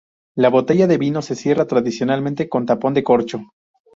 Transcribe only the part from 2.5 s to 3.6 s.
tapón de corcho.